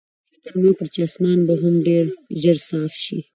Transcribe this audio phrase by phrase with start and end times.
[0.33, 2.05] فکر مې وکړ چې اسمان به هم ډېر
[2.41, 3.19] ژر صاف شي.